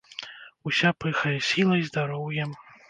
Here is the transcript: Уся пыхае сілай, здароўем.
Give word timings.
Уся 0.71 0.89
пыхае 1.05 1.37
сілай, 1.51 1.87
здароўем. 1.93 2.51